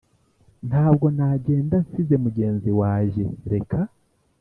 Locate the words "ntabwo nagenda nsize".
0.69-2.15